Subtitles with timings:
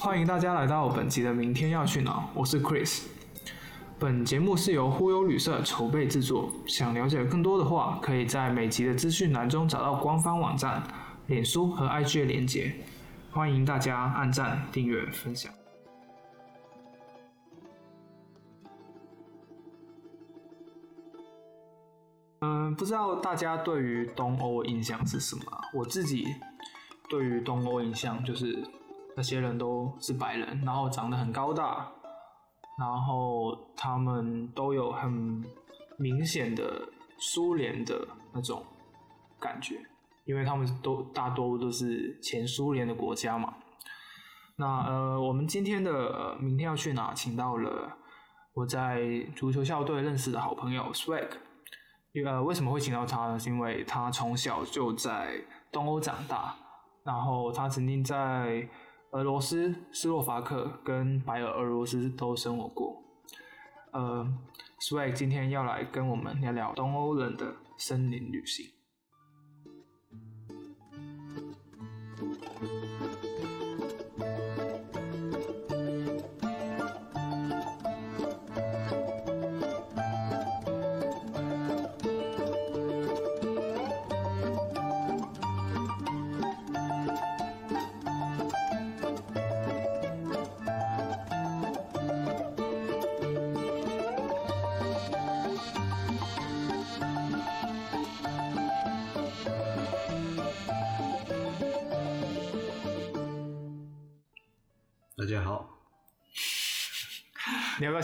[0.00, 3.02] 欢迎大家来到本集的《明天要去哪》，我是 Chris。
[3.98, 6.52] 本节目是由忽悠旅社筹备制作。
[6.68, 10.80] 想了解更多的话，可以在每集的资讯栏中找到官方网站、
[11.26, 12.72] 脸书和 IG 的连结。
[13.32, 15.52] 欢迎大家按赞、订阅、分享。
[22.42, 25.42] 嗯，不知道大家对于东欧印象是什么？
[25.74, 26.24] 我自己
[27.08, 28.62] 对于东欧印象就是
[29.18, 31.90] 那些人都是白人，然后长得很高大，
[32.78, 35.44] 然后他们都有很
[35.96, 38.64] 明显的苏联的那种
[39.40, 39.74] 感觉，
[40.24, 43.52] 因为他们都大多都是前苏联的国家嘛。
[44.54, 47.12] 那呃，我们今天的明天要去哪？
[47.12, 47.92] 请到了
[48.54, 49.02] 我在
[49.34, 51.28] 足球校队认识的好朋友 Swag。
[52.24, 53.36] 呃，为什么会请到他呢？
[53.36, 55.42] 是因为他从小就在
[55.72, 56.54] 东欧长大，
[57.02, 58.68] 然后他曾经在
[59.10, 63.02] 俄罗斯、斯洛伐克跟白俄罗斯都生活过。
[63.92, 64.26] 呃
[64.78, 68.70] 所以今天要来跟我们聊聊东欧人的森林旅行。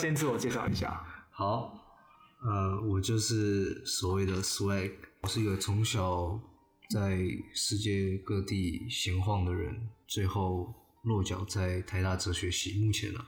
[0.04, 1.02] 先自我介绍一下？
[1.30, 1.74] 好，
[2.42, 6.38] 呃，我就是所谓的 swag，我是一个从小
[6.90, 7.18] 在
[7.54, 12.84] 世界各地闲晃的人，最后落脚在台大哲学系。
[12.84, 13.26] 目前呢，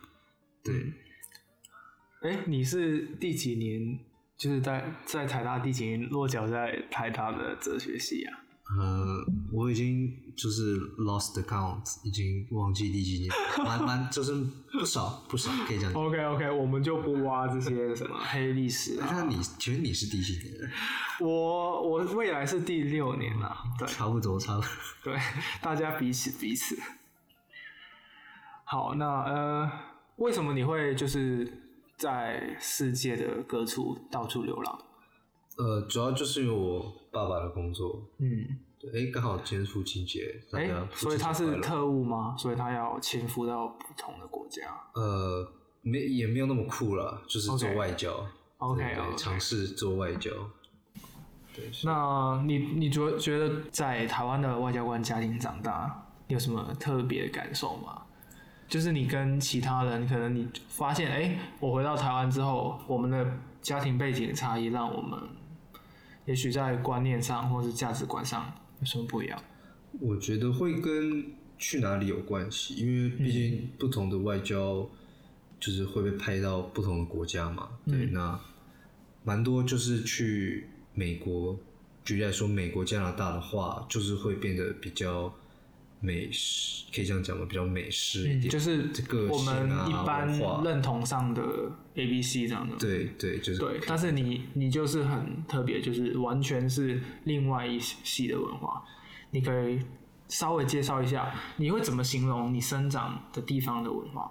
[0.63, 0.93] 对，
[2.21, 3.99] 哎，你是第几年？
[4.37, 8.39] 就是在在台大第几年落脚在台大的哲学系啊？
[8.69, 13.31] 呃，我已经就是 lost count，已经忘记第几年，
[13.65, 14.35] 蛮蛮就是
[14.73, 16.03] 不少不少，可以这样讲。
[16.05, 19.09] OK OK，我们就不挖这些什么黑历史啊。
[19.13, 20.71] 那你觉得你是第几年？
[21.21, 24.69] 我我未来是第六年啊，对差不多，差不多。
[25.05, 25.17] 对，
[25.63, 26.77] 大家彼此彼此。
[28.65, 29.71] 好，那呃，
[30.17, 31.63] 为什么你会就是
[31.97, 34.77] 在世界的各处到处流浪？
[35.57, 38.47] 呃，主要就是因为我爸爸的工作，嗯，
[38.79, 42.35] 对，哎，刚好今天父亲节，大哎、家父亲所以他是乐特务吗？
[42.39, 44.63] 所以他要潜伏到不同的国家。
[44.95, 45.47] 呃，
[45.83, 48.27] 没也没有那么酷啦，就是做 OK 外交
[48.59, 50.31] OK，对对 OK 尝试做外交。
[51.55, 58.03] 对，那你你觉觉得在台湾的外交官家庭长大，你有什么特别的感受吗？
[58.69, 63.25] 就是你跟其他人，可能你发现，哎、我回到台湾之后，我们的
[63.63, 65.19] 家庭背景差异，让我们
[66.27, 69.43] 也许在观念上或是价值观上有什么不一样？
[69.99, 71.25] 我觉得会跟
[71.57, 74.87] 去哪里有关系，因为毕竟不同的外交
[75.59, 77.71] 就是会被派到不同的国家嘛。
[77.87, 78.39] 对，那
[79.25, 81.59] 蛮多就是去美国，
[82.05, 85.33] 举例来说，美国、加拿大的话，就是会变得比较
[86.07, 87.45] 美式，可以这样讲吗？
[87.49, 90.29] 比较美式一点，就是这个我们一般
[90.63, 91.43] 认同上的
[91.97, 92.77] A、B、C 这样的。
[92.77, 98.85] 对对，就是对，但是你你就是很特别，就是完全是另外一系的文化。
[99.33, 99.81] 你可以
[100.29, 104.31] 稍微介绍一下，你会怎么形容你生长的地方的文化？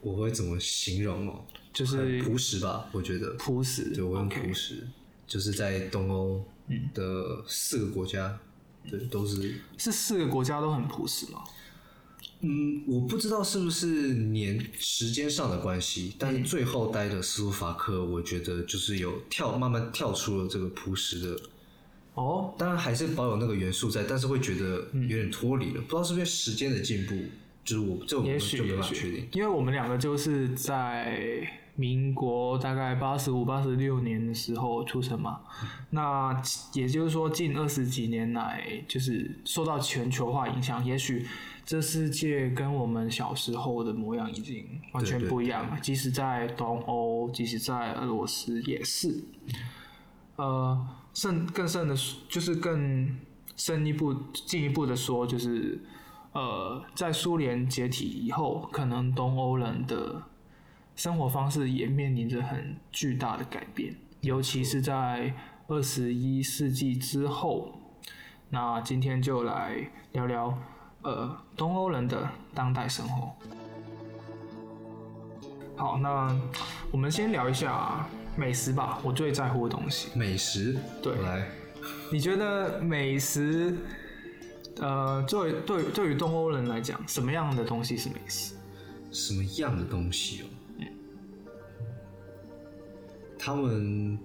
[0.00, 1.44] 我会怎么形容哦？
[1.72, 3.34] 就是很朴实吧，我觉得。
[3.34, 4.88] 朴实，对，我很 OK 朴实，
[5.26, 6.42] 就是在东欧
[6.94, 8.38] 的四个国家，
[8.90, 9.60] 对，都是。
[9.76, 11.42] 是四个国家都很朴实吗？
[12.40, 21.40] 嗯，我不知道是不是年时间上的关系，但是最后待的斯洛伐克，我觉得就是有跳慢慢跳出了这个朴实的，
[22.14, 27.14] 哦，当然还是保有那个元素在，但是会觉得有点脱离了，不知道是不是时间的进步，
[27.64, 35.40] 就是我这我们就没法确定。，因为我们两个就是在民国大概八十五、八十六年的时候出生嘛，
[35.90, 36.42] 那
[36.72, 41.26] 也就是说近二十几年来，就是受到全球化影响，也许
[41.64, 45.78] 这世界跟我们小时候的模样已经完全不一样了。
[45.80, 49.24] 即使在东欧，即使在俄罗斯也是。
[50.36, 51.94] 呃，甚更甚的，
[52.28, 53.16] 就是更
[53.56, 55.80] 深一步、进一步的说，就是
[56.32, 60.22] 呃，在苏联解体以后，可能东欧人的
[60.96, 65.32] 生活方式也面临着很巨大的改变，尤其是在
[65.68, 67.70] 二十一世纪之后。
[68.48, 69.76] 那今天就来
[70.12, 70.58] 聊聊，
[71.02, 73.30] 呃东欧人的当代生活。
[75.76, 76.34] 好，那
[76.90, 80.08] 我们先聊一下美食吧，我最在乎的东西。
[80.18, 81.46] 美食，对来，
[82.10, 83.76] 你觉得美食，
[84.80, 88.54] 呃，作为对对于东欧人来讲，什么样的东西是美食？
[89.12, 90.46] 什么样的东西哦？
[93.46, 94.18] 他们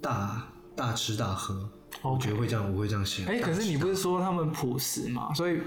[0.00, 0.46] 大
[0.76, 1.68] 大吃大喝，
[2.02, 3.26] 我觉得会这样，我会这样想。
[3.26, 5.34] 哎、可是你不是说他们朴实嘛？
[5.34, 5.58] 所以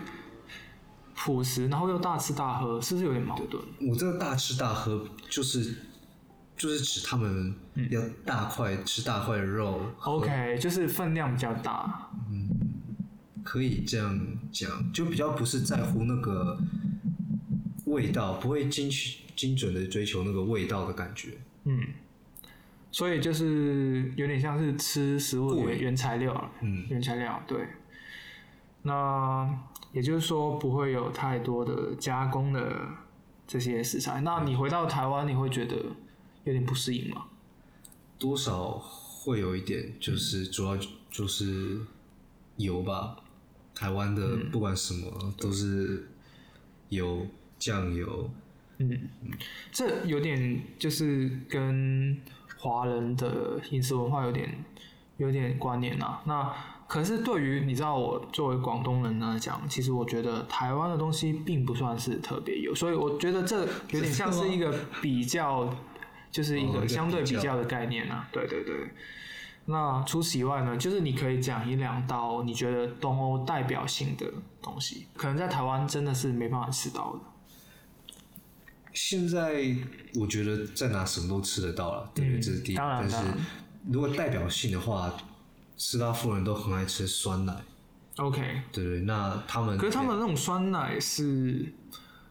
[1.13, 3.61] 朴实，然后又大吃大喝，是不是有点矛盾？
[3.89, 5.79] 我这个大吃大喝，就是
[6.55, 7.53] 就是指他们
[7.89, 9.81] 要大块吃大块的肉。
[9.99, 12.09] OK，就是分量比较大。
[12.29, 12.47] 嗯
[13.43, 14.17] 可以这样
[14.49, 16.57] 讲，就比较不是在乎那个
[17.87, 18.89] 味道，不会精
[19.35, 21.37] 精准的追求那个味道的感觉。
[21.63, 21.87] 嗯，
[22.91, 27.67] 所以就是有点像是吃食物的原材料，嗯，原材料对。
[28.83, 29.47] 那
[29.91, 32.81] 也就是说不会有太多的加工的
[33.45, 34.21] 这些食材。
[34.21, 35.75] 那你回到台湾，你会觉得
[36.45, 37.25] 有点不适应吗？
[38.17, 40.75] 多少会有一点，就是主要
[41.09, 41.79] 就是
[42.57, 43.17] 油吧。
[43.75, 46.09] 台湾的不管什么都是
[46.89, 47.25] 油、
[47.57, 48.29] 酱油，
[49.71, 52.19] 这有点就是跟
[52.57, 54.63] 华人的饮食文化有点
[55.17, 56.21] 有点关联啊。
[56.25, 56.53] 那
[56.87, 65.73] 可是对于你知道我作为广东人来讲，其实我觉得台湾的东西并不算是特别有，所以我觉得这有点像是一个比较，
[66.29, 68.27] 就是一个个相对比较的概念啊。
[68.31, 68.75] 对对对。
[69.65, 74.25] 那除此以外呢，就是你可以讲一两道你觉得东欧代表性的
[74.61, 77.19] 东西，可能在台湾真的是没办法吃到的。
[78.93, 79.65] 现在
[80.15, 82.39] 我觉得在哪什么都吃得到了，对不对？
[82.41, 82.75] 这是第一。
[82.75, 83.31] 嗯当然但是
[83.91, 85.11] 如果代表性的话，
[85.75, 87.55] 斯拉夫人都很爱吃酸奶
[88.17, 88.99] ，OK，对对？
[89.01, 91.73] 那他们可是他们那种酸奶是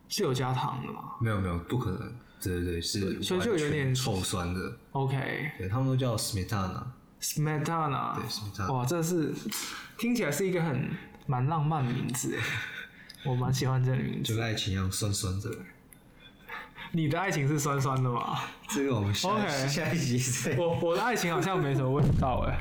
[0.09, 6.85] 是有加糖的吗没有没有不可能，对对对，是所以就有点臭酸的，？OK，smetana，、对他们都叫 smetana，
[7.19, 8.73] 对 smetana。
[8.73, 9.35] 哇，这是
[9.99, 10.89] 听起来是一个很
[11.27, 12.43] 蛮浪漫的名字哎，
[13.29, 14.33] 我蛮喜欢这个名字。
[14.33, 15.51] 就跟爱情一样酸酸的。
[16.93, 18.39] 你的爱情是酸酸的吗？
[18.69, 22.59] 这个我们下 OK 下一集再我我的爱情好像没什么味道哎。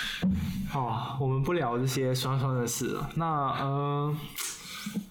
[0.70, 3.10] 好，我们不聊这些酸酸的事了。
[3.14, 4.16] 那呃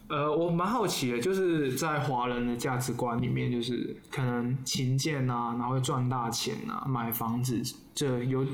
[0.07, 7.62] 呃，我蛮好奇的，就是在华人的价值观里面，就是可能勤俭啊，然后赚大钱啊，买房子，
[7.94, 8.45] 这有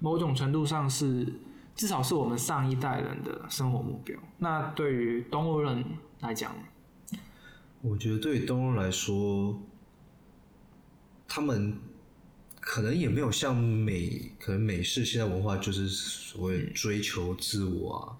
[0.00, 1.26] 某种程度上是
[1.74, 4.16] 至少是我们上一代人的生活目标。
[4.38, 5.84] 那对于东欧人
[6.20, 6.52] 来讲，
[7.82, 9.60] 我觉得对于东欧来说，
[11.26, 11.74] 他们
[12.60, 18.16] 可能也没有像美，可能美式现在文化就是所谓追求自我啊，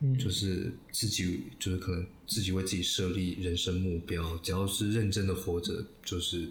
[0.00, 0.18] 嗯。
[0.18, 6.48] 就是自己就是可能自己为自己设立人生目标，只要是认真的活着，就是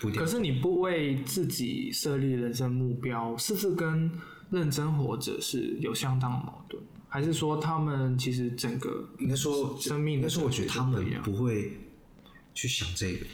[0.00, 4.10] 不可是你不为自己设立人生目标，是不是跟
[4.50, 6.82] 认真活着是有相当的矛盾？
[7.08, 11.70] 还是说他们其实整个应该说生命的应该说我觉得他们不会
[12.54, 13.26] 去想这个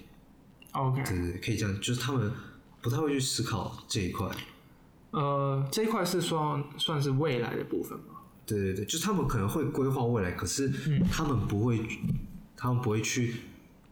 [0.72, 1.02] ，OK？
[1.04, 2.32] 对对对，可以这样，就是他们
[2.80, 4.28] 不太会去思考这一块。
[5.10, 8.16] 呃，这一块是算算是未来的部分吗？
[8.46, 10.70] 对对对，就是他们可能会规划未来，可是
[11.10, 11.80] 他们不会，
[12.56, 13.36] 他们不会去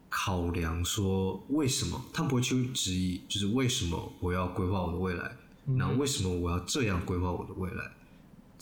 [0.09, 5.35] 考量说为什么，他们不会去质疑，就是为什么我要规划我的未来，
[5.77, 7.91] 然后为什么我要这样规划我的未来？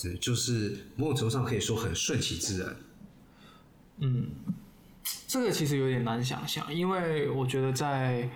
[0.01, 2.75] 对，就是某种程度上可以说很顺其自然。
[5.35, 8.29] 这个其实有点难想象，因为我觉得在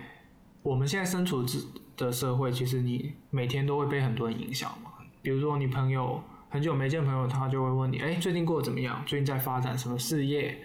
[0.62, 1.58] 我们现在身处之
[1.96, 4.90] 的社会，其实你每天都会被很多人影响嘛。
[5.22, 9.02] 比如说你朋友很久没见朋友，他就会问你，哎，最近过得怎么样？
[9.06, 10.62] 最近在发展什么事业？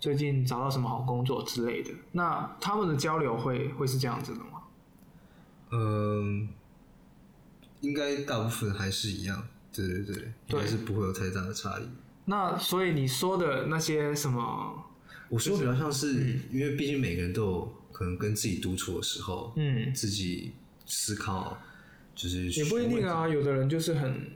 [0.00, 1.92] 最近找到什么好工作之类的？
[2.10, 4.62] 那他们的交流会会是这样子的吗？
[5.70, 6.48] 嗯，
[7.80, 9.46] 应该大部分还是一样。
[9.72, 11.88] 对对对，应该是不会有太大的差异。
[12.24, 14.89] 那所以你说的那些什么，
[15.30, 20.52] 我说比较像是，因为毕竟每个人都有可能跟自己独处的时候，嗯，自己
[20.84, 21.56] 思考，
[22.14, 24.28] 就是也不一定啊，有的人就是很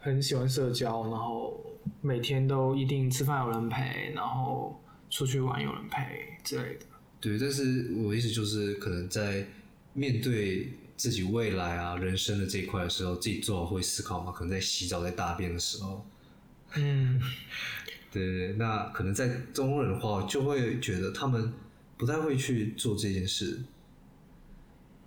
[0.00, 1.64] 很喜欢社交，然后
[2.00, 6.86] 每天都一定吃饭有人陪，然后出去玩有人陪之类的。
[7.20, 9.46] 对，但是我意思就是，可能在
[9.92, 14.32] 面对自己未来啊、人生的这一块的时候，自己做好会思考嘛。
[14.32, 16.06] 可能在洗澡、在大便的时候，
[16.74, 17.20] 嗯，
[18.20, 21.52] 对那可能在中国人的话，就会觉得他们
[21.96, 23.60] 不太会去做这件事。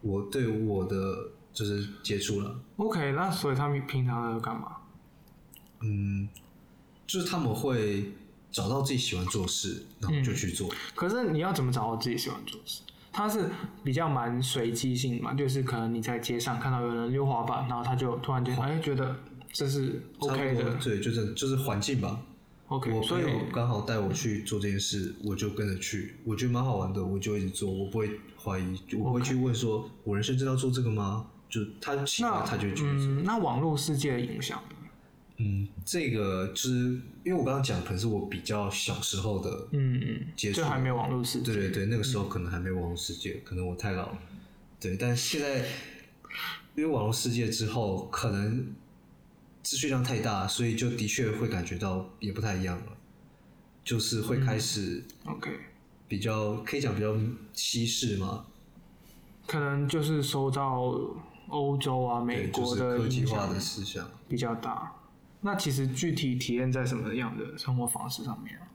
[0.02, 4.78] 我对我的就是接触了，OK，那所以他们平常都干嘛？
[5.80, 6.28] 嗯，
[7.08, 8.12] 就是他们会
[8.52, 10.70] 找到自己喜欢做的事，然后就去做。
[10.94, 12.82] 可是你要怎么找到自己喜欢做的事？
[13.12, 13.50] 他是
[13.84, 19.16] 比较蛮随机性嘛，就是可能你在街上看到有人溜滑板，然后他就突然间哎觉得
[19.52, 22.22] 这是 OK 的对，就是就是环境吧。
[22.68, 31.28] ，OK，我朋友刚好带我去做这件事，我就跟着去，我觉得蛮好玩的，我就一直做，我不会怀疑，我不会去问说，我人生真的要做这个吗？
[31.50, 32.92] 就他喜欢，他就觉得。
[32.92, 34.76] 嗯，那网络世界的影响呢，
[35.38, 36.76] 嗯，这个就是
[37.24, 44.08] 因为我刚刚讲，可能是我比较小时候的嗯嗯，接触，还没有网络世界，对对对，那个时候可能还没有网络世界，可能我太老。
[44.08, 44.18] 了，
[44.80, 45.66] 对，但现在
[46.76, 48.68] 因为网络世界之后，可能
[49.68, 52.86] 资讯量太大，所以就的确会感觉到也不太一样了，
[53.84, 55.52] 就是会开始 OK，
[56.08, 57.14] 比较可以讲比较
[57.52, 58.46] 西式嘛，
[59.46, 60.96] 可能就是收到
[61.50, 64.10] 欧洲啊、美国是科的影响技化的思想。
[64.30, 64.94] 比较大。
[65.42, 68.68] 那其实具体体验在什么样的生活方式上面啊？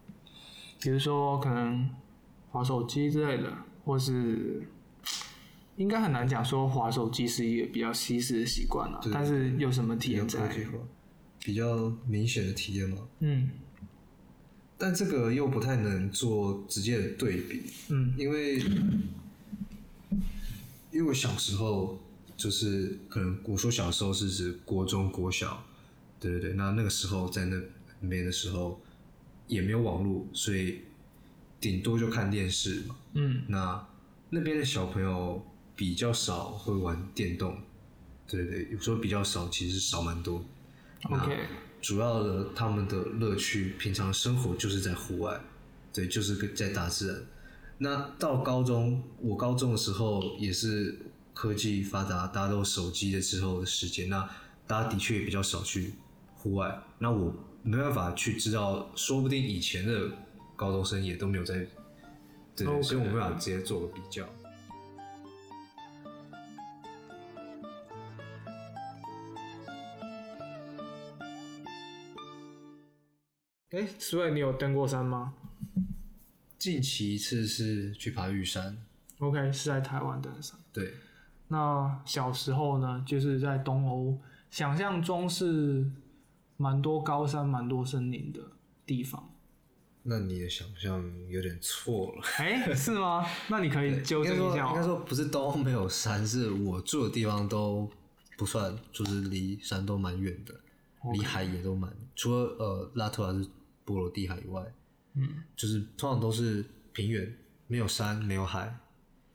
[0.78, 1.88] 比如说可能
[2.50, 3.50] 滑手机之类的，
[3.86, 4.68] 或是
[5.82, 9.00] 应该很难讲说滑手机是一个比较西式的习惯了。
[9.12, 10.48] 但是有什么体验在？
[11.44, 12.98] 比较明显的体验嘛。
[13.18, 13.50] 嗯
[14.78, 18.58] 但这个又不太能做直接的对比，嗯因为
[20.90, 22.00] 因为我小时候
[22.36, 25.64] 就是可能我说小时候是指国中国小，
[26.20, 27.60] 对对对，那那个时候在那
[28.08, 28.80] 边的时候
[29.48, 30.82] 也没有网络，所以
[31.60, 32.96] 顶多就看电视嘛。
[33.14, 33.86] 嗯那
[34.30, 37.56] 那边的小朋友比较少会玩电动，
[38.28, 40.44] 对对，有时候比较少，其实少蛮多。
[41.10, 41.38] 那，OK，
[41.80, 45.40] 主要的他们的乐趣，平常生活就是在户外，
[45.92, 47.22] 对，就是在大自然。
[47.78, 50.96] 那到高中，我高中的时候也是
[51.34, 54.28] 科技发达，大家都有手机的之后的时间，那
[54.66, 55.94] 大家的确也比较少去
[56.36, 56.80] 户外。
[56.98, 60.10] 那我没办法去知道，说不定以前的
[60.54, 61.66] 高中生也都没有在，
[62.54, 64.28] 对所以我没办法直接做个比较。
[73.72, 75.32] 哎，所以你有登过山吗
[76.58, 78.76] 近期一次是去爬玉山
[79.18, 80.58] ，？OK，是在台湾登山。
[80.70, 80.92] 对，
[81.48, 84.18] 那小时候呢，就是在东欧，
[84.50, 85.90] 想象中是
[86.58, 88.40] 蛮多高山、蛮多森林的
[88.84, 89.30] 地方。
[90.02, 92.22] 那你的想象有点错了。
[92.36, 93.26] 哎、 是吗？
[93.48, 94.84] 那你可以纠正一下应该哦。
[94.84, 97.90] 说不是都没有山，是我住的地方都
[98.36, 100.54] 不算，就是离山都蛮远的，
[101.14, 103.48] 离海也都蛮，除了呃拉图瓦是
[103.84, 104.62] 波罗的海以外，
[105.14, 107.36] 嗯就是通常都是平原，
[107.66, 108.78] 没有山，没有海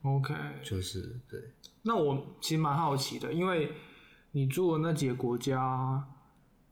[0.01, 0.33] ，，OK。
[0.63, 1.39] 就是对，
[1.83, 3.71] 那我其实蛮好奇的，因为
[4.31, 6.07] 你住的那几个国家，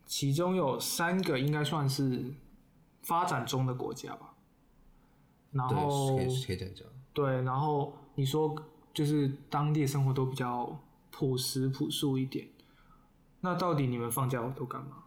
[0.05, 2.33] 其中有三个应该算是
[3.03, 4.33] 发展中的国家吧。
[5.51, 6.87] 然后对，可以可以这样讲。
[7.13, 8.55] 对，然后你说
[8.93, 10.77] 就是当地的生活都比较
[11.11, 12.47] 朴实朴素一点，
[13.39, 15.03] 那到底你们放假都干嘛？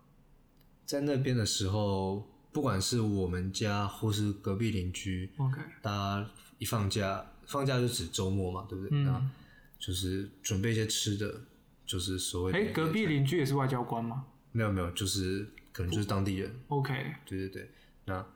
[0.87, 2.27] 在那边的时候，
[2.59, 8.99] 不管是我们家或是隔壁邻居，OK，大家一放假，放假就指周末嘛，对不对？
[8.99, 9.31] 嗯那
[9.79, 11.43] 就是准备一些吃的，
[11.87, 16.93] 就是所谓的哎、隔壁邻居也是外交官吗没有没有，就是可能就是当地人，？OK，
[17.25, 17.71] 对对对。
[18.07, 18.27] 那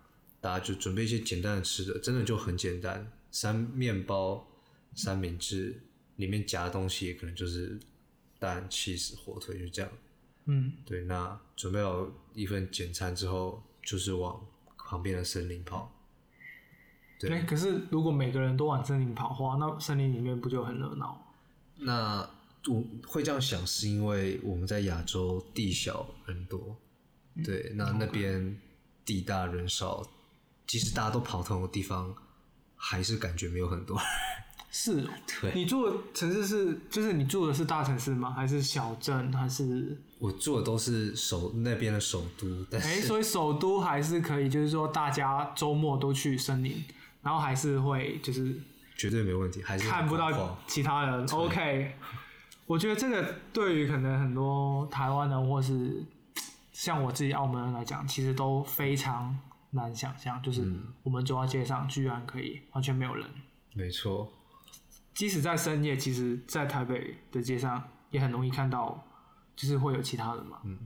[0.40, 4.46] 大家就准备一些简单的吃的，真的就很简单，三面包、
[4.94, 5.80] 三明治，
[6.14, 7.76] 里面夹的东西也可能就是
[8.38, 9.90] 蛋、cheese、火腿，就这样。
[10.44, 14.40] 嗯，对，那准备好一份简餐之后，就是往
[14.78, 15.92] 旁边的森林跑。
[17.18, 21.24] 对哎、可是如果每个人都往森林跑的话，那森林里面不就很热闹？
[21.76, 22.28] 那
[22.66, 26.76] 我会这样想，是因为我们在亚洲地小人多，
[27.44, 28.58] 对，那那边
[29.04, 30.04] 地大人少，
[30.66, 32.14] 即使大家都跑同一个地方，
[32.76, 33.96] 还是感觉没有很多。
[34.74, 35.06] 是
[35.54, 38.32] 你住的城市是，就是你住的是大城市吗？
[38.32, 39.30] 还是小镇？
[39.32, 46.82] 还是我住的都是首那边的首都，但哎、是所以首都还是可以，就是说大家周末都去森林，
[47.20, 48.58] 然后还是会就是
[48.96, 51.26] 绝对没问题，还是看不到其他人。
[51.26, 51.94] OK，
[52.64, 56.02] 我觉得这个对于可能很多台湾人或是
[56.72, 59.38] 像我自己澳门人来讲，其实都非常
[59.72, 63.26] 难想象，就是嗯我们走到街上居然可以完全没有人。
[63.74, 64.32] 没错，
[65.14, 69.06] 即使在深夜，其实在台北的街上也很容易看到，
[69.54, 70.60] 就是会有其他人嘛。
[70.64, 70.78] 嗯，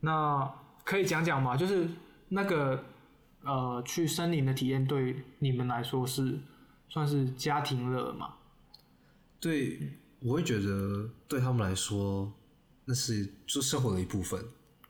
[0.00, 0.52] 那
[0.84, 1.56] 可以讲讲吗？
[1.56, 1.88] 就是
[2.28, 2.84] 那个
[3.42, 6.38] 呃，去森林的体验对你们来说是
[6.88, 8.34] 算是家庭乐嘛？
[9.40, 12.32] 对，我会觉得对他们来说，
[12.84, 14.44] 那是就生活的一部分。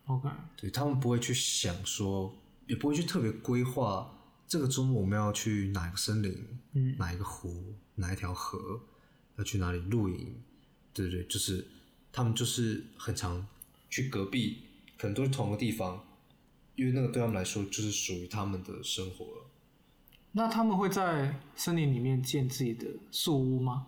[0.06, 2.34] OK，对他们不会去想说，
[2.66, 4.10] 也不会去特别规划
[4.46, 8.80] 这个周末我们要去哪个森林，嗯，哪一个湖，哪一条河，
[9.36, 10.34] 要去哪里露营，
[10.92, 11.66] 对对，就是
[12.12, 13.46] 他们就是很常
[13.90, 14.64] 去隔壁，
[14.98, 16.04] 可能都是同个地方，
[16.76, 19.46] 因为那个对他们来说就是属于他们的生活了。
[20.32, 23.86] 那他们会在森林里面建自己的树屋吗？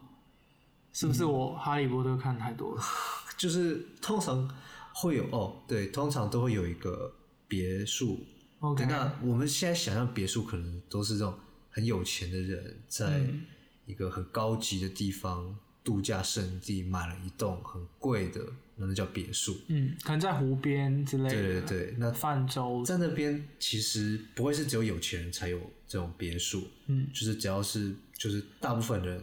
[0.93, 2.83] 是不是我哈利波特看太多了？
[3.37, 4.49] 就是通常
[4.93, 7.13] 会有哦，对，通常都会有一个
[7.49, 8.25] 别墅。
[8.61, 11.35] OK，对那我们现在想象别墅可能都是这种
[11.71, 13.47] 很有钱的人，在嗯
[13.87, 18.41] 一个很高级的地方度假胜地买了一栋很贵的，
[18.77, 19.57] 那那叫别墅。
[19.69, 29.23] 嗯，可能在湖边之类的，对对对，那泛舟，在那边其实不会是只有有钱人才有这种别墅，嗯，就是只要是就是大部分人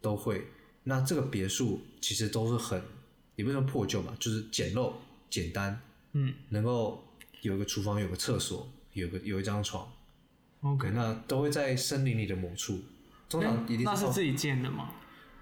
[0.00, 0.46] 都会。
[0.84, 2.82] 那这个别墅其实都是很
[3.36, 4.92] 也不能说破旧吧，就是简陋
[5.30, 5.80] 简单，
[6.12, 7.04] 嗯能够
[7.42, 9.88] 有个厨房，有个厕所，有个有一张床
[10.60, 12.80] ，，OK，那都会在森林里的某处，
[13.32, 14.90] 通常一定那是自己建的吗？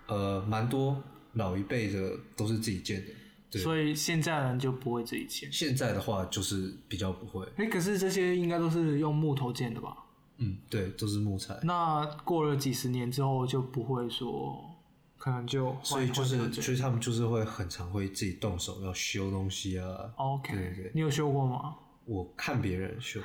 [0.06, 1.02] 呃蛮多
[1.34, 3.12] 老一辈的都是自己建的，
[3.50, 5.50] 对所以现在人就不会自己建。
[5.52, 9.96] 现在的话就是比较不会，哎、可是这些应该都是用木头建的吧？
[10.38, 11.58] 嗯，对，都是木材。
[11.62, 14.74] 那过了几十年之后就不会说，
[15.18, 19.86] 可能就换所以就是，所以他们就是会很常会自己动手要修东西啊。
[20.16, 23.20] OK，对对对你有修过吗我看别人修，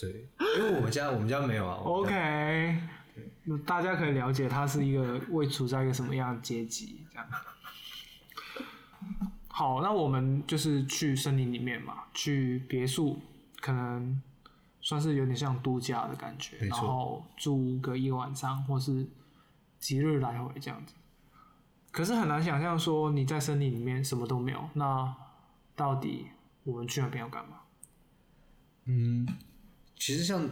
[0.00, 0.26] 对，
[0.56, 1.74] 因为我们家我们家没有啊。
[1.84, 2.78] ？OK，
[3.44, 7.28] 那大家可以了解他是一个位处在一个什么样的阶级这样。
[9.48, 13.20] 好，那我们就是去森林里面嘛，去别墅，
[13.60, 14.20] 可能
[14.80, 19.06] 算是有点像度假的感觉，然后住个一个晚上，或是
[19.78, 20.94] 几日来回这样子。
[21.90, 25.14] 可是很难想象说你在森林里面什么都没有，那
[25.76, 26.28] 到底
[26.64, 27.56] 我们去那边要干嘛？
[28.86, 29.28] 嗯，
[29.96, 30.48] 其实像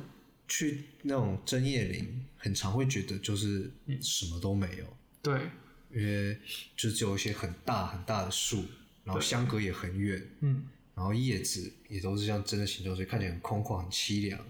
[0.50, 3.70] 去那种针叶林，很常会觉得就是
[4.02, 4.84] 什么都没有，
[5.22, 5.48] 对，
[5.94, 6.36] 因为
[6.76, 8.64] 就只有一些很大很大的树，
[9.04, 10.64] 然后相隔也很远，嗯，
[10.96, 14.44] 然后叶子也都是像针的形状，所以看起来很空旷、很凄凉。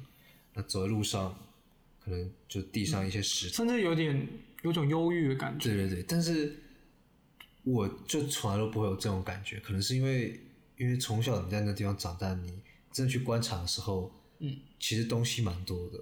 [0.54, 1.38] 那走在路上，
[2.02, 3.56] 可能就地上一些石头。
[3.56, 4.26] 甚至有点
[4.62, 5.68] 有种忧郁的感觉。
[5.68, 6.56] 对对对，但是
[7.62, 10.40] 我就从来都不会有这种感觉，可能是因为
[10.78, 12.58] 因为从小你在那地方长大，你
[12.90, 14.10] 真的去观察的时候，
[14.40, 15.98] 嗯，其实东西蛮多的。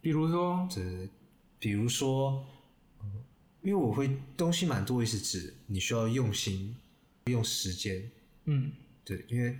[0.00, 1.08] 比如说，对对对，
[1.58, 2.46] 比如说，
[3.02, 3.24] 嗯，
[3.62, 6.76] 因为我会东西蛮多，意思指你需要用心，
[7.26, 8.10] 用时间。
[8.44, 8.72] 嗯，
[9.04, 9.58] 对，因为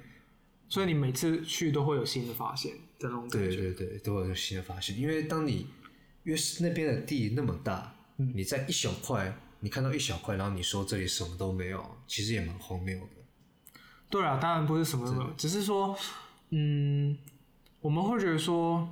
[0.68, 3.72] 所以你每次去都会有新的发现的那种感对觉。
[3.72, 4.98] 对对，都会有新的发现。
[4.98, 5.66] 因为当你
[6.24, 13.80] 因为是那边的地那么大，嗯你在一小块，你看到一小块，然后你说这里什么都没有，其实也蛮荒谬的。
[14.10, 15.96] 对啊，当然不是什么都没有，只是说，
[16.50, 17.16] 嗯，
[17.80, 18.88] 我们会觉得说，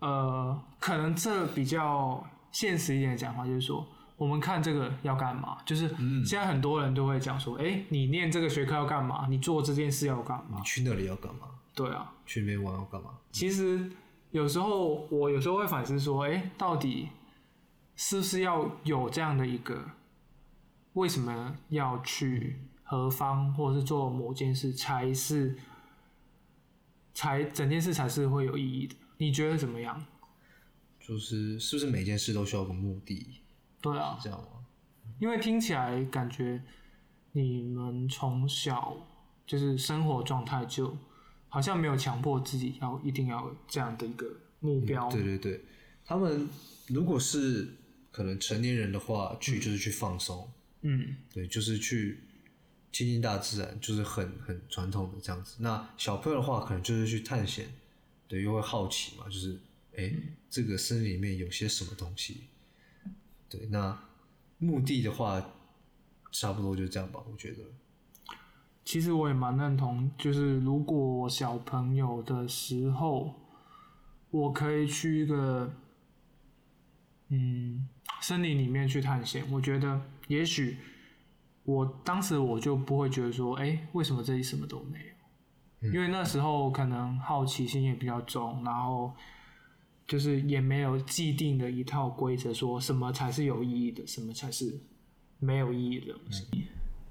[0.00, 5.58] 呃，可能这比较现实一点的讲法，就是说，我们看这个要干嘛？
[5.64, 5.88] 就是
[6.24, 9.26] 现在很多人都会讲说，哎、你念这个学科要干嘛？
[9.28, 10.62] 你做这件事要干嘛你？
[10.62, 11.46] 去那里要干嘛？
[11.74, 13.10] 对啊，去那边玩要干嘛？
[13.32, 13.90] 其实
[14.30, 17.08] 有时候我有时候会反思说，哎、到底
[17.96, 19.82] 是不是要有这样的一个，
[20.92, 25.56] 为什么要去何方，或者是做某件事才是，
[27.14, 28.94] 才整件事才是会有意义的？
[29.18, 30.04] 你觉得怎么样？
[30.98, 33.26] 就是是不是每件事都需要有个目的？
[33.80, 34.46] 对啊，这样吗？
[35.18, 36.62] 因为听起来感觉
[37.32, 38.96] 你们从小
[39.46, 40.96] 就是生活状态就
[41.48, 44.26] 好像没有强迫自己要一定要有这样的一个
[44.60, 45.10] 目标。
[45.10, 45.64] 对对对，
[46.04, 46.48] 他们
[46.86, 47.68] 如果是
[48.10, 50.50] 可能成年人的话，去就是去放松，
[50.82, 52.22] 嗯，对，就是去
[52.92, 55.56] 亲近大自然，就是很很传统的这样子。
[55.60, 57.66] 那小朋友的话，可能就是去探险，
[58.26, 59.52] 对，又会好奇嘛，就是
[59.96, 60.16] 哎、诶
[60.48, 62.44] 这个森林里面有些什么东西？
[63.48, 63.96] 对，那
[64.58, 65.44] 目的的话，
[66.32, 67.58] 差不多就这样吧，我觉得。
[68.84, 73.34] 其实我也蛮认同，就是如果我小朋友的时候，
[74.30, 75.72] 我可以去一个
[77.28, 77.88] 嗯
[78.20, 80.78] 森林里面去探险，我觉得也许
[81.70, 84.98] 我当时我就不会觉得说，哎、为什么这里什么都没
[85.80, 85.92] 有？
[85.92, 89.12] 因为那时候可能好奇心也比较重，然后
[90.06, 94.80] 就是也没有既定的一套规则，说什么才是有意义的，什么才是
[95.38, 96.44] 没有意义的东西。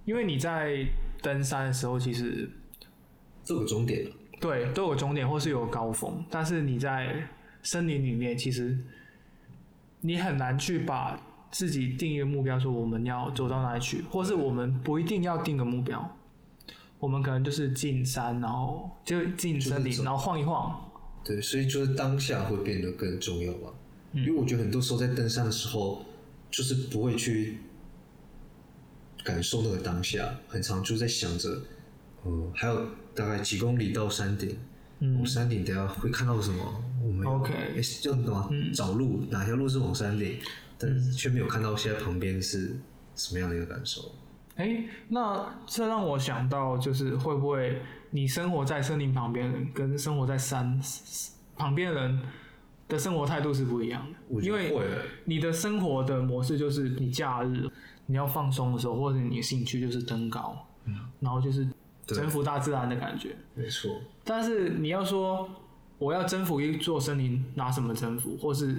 [0.05, 0.85] 因为你在
[1.21, 2.49] 登山的时候，其实
[3.47, 4.05] 都有终点。
[4.41, 7.27] 对都有终点或是有高峰，但是你在
[7.61, 8.77] 森林里面，其实
[10.01, 11.19] 你很难去把
[11.51, 16.17] 自己定一个目标，说我们要走到哪里去，或是我们不一定要定个目标。
[16.99, 20.89] 我们可能就是进山，然后就进森林，就是然后晃一晃。
[21.23, 23.73] 对，所以就是当下会变得更重要吧。
[24.11, 26.03] 嗯因为我觉得很多时候在登山的时候，
[26.49, 27.59] 就是不会去
[29.23, 31.61] 感受那个当下，很常就在想着，
[32.23, 34.57] 呃，还有大概几公里到山顶，
[34.99, 36.83] 嗯我山顶等下会看到什么？
[37.03, 40.37] 我们 OK 诶就哪找路，哪条路是往山顶，
[40.79, 42.79] 但是却没有看到现在旁边是
[43.15, 44.15] 什么样的一个感受。
[44.55, 50.81] 哎，那这让我想到，就是会不会你生活在森林旁边人，跟生活在山
[51.55, 52.21] 旁边的人
[52.87, 54.41] 的生活态度是不一样的？
[54.41, 54.73] 因为
[55.25, 57.69] 你的生活的模式就是你假日
[58.05, 60.57] 你要放松的时候，或者你的兴趣就是登高，
[61.19, 61.67] 然后就是
[62.05, 63.35] 征服大自然的感觉。
[63.53, 65.49] 没错，但是你要说
[65.97, 68.75] 我要征服一座森林，拿什么征服，或是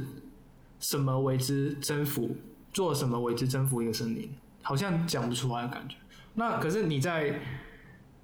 [0.80, 2.36] 什么为之征服，
[2.72, 4.28] 做什么为之征服一个森林，
[4.62, 5.94] 好像讲不出来的感觉。
[6.34, 7.40] 那可是你在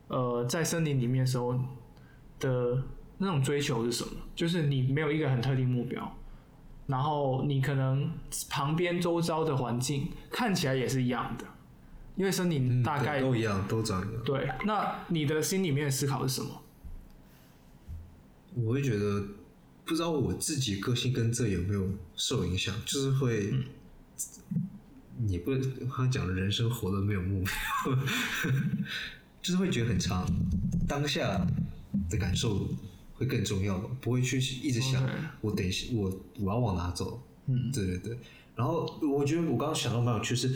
[0.08, 1.54] 呃在森林里面的时候
[2.40, 2.82] 的
[3.18, 4.10] 那种追求是什么？
[4.34, 6.16] 就是你没有一个很特定目标，
[6.86, 8.10] 然后你可能
[8.48, 11.44] 旁边周遭的环境看起来也是一样的，
[12.16, 14.22] 因为森林嗯大概、对都一样，都长一样。
[14.24, 14.48] 对。
[14.64, 16.62] 那你的心里面的思考是什么？
[18.54, 19.22] 我会觉得，
[19.86, 23.54] 不知道我自己个性跟这有没有受影响，就是会，
[25.18, 25.52] 你不
[25.88, 27.96] 他讲人生活的没有目标，
[29.40, 30.28] 就是会觉得很长，
[30.88, 31.46] 当下
[32.10, 32.68] 的感受
[33.14, 35.08] 会更重要，不会去一直想
[35.40, 38.18] 我等一下我我要往哪走，嗯，对对对。
[38.54, 40.54] 然后我觉得我刚刚想到蛮有趣是。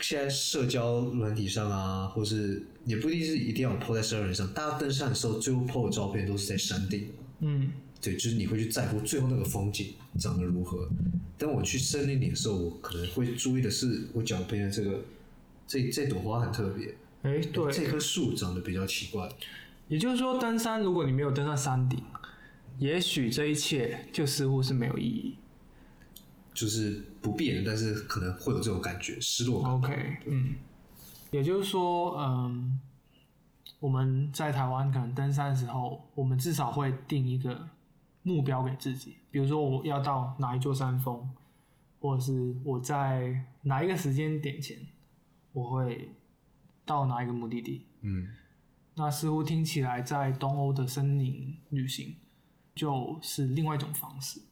[0.00, 10.88] 现在社交软体上啊，或是也不一定是一定要 po 在社交软体上，大家登山的时候最后 po 的照片都是在山顶，嗯对，就是你会去在乎最后那个风景长得如何。
[11.36, 15.00] 当我去森林里的时候，我可能会注意的是我脚边的这个
[15.66, 19.28] 这这朵花很特别，哎，对，这棵树长得比较奇怪。
[19.88, 22.02] 也就是说，登山如果你没有登上山顶，
[22.78, 25.36] 也许这一切就似乎是没有意义。
[26.54, 29.72] 就是不变，但是可能会有这种感觉，失落感。
[29.72, 30.56] OK，嗯，
[31.30, 32.80] 也就是说，嗯，
[33.78, 37.68] 我们在台湾可能登山的时候，我们至少会定一个
[38.28, 41.26] 目标给自己，比如说我要到哪一座山峰，
[41.98, 44.76] 或者是我在哪一个时间点前，
[45.52, 46.10] 我会
[46.84, 47.86] 到哪一个目的地。
[48.02, 48.28] 嗯，
[48.96, 52.14] 那似乎听起来在东欧的森林旅行
[52.74, 54.42] 就是另外一种方式。